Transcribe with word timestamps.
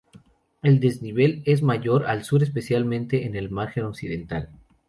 El 0.63 0.79
desnivel 0.79 1.43
es 1.45 1.61
mayor 1.61 2.07
al 2.07 2.23
sur, 2.23 2.41
especialmente 2.41 3.27
en 3.27 3.35
el 3.35 3.51
margen 3.51 3.83
occidental. 3.83 4.49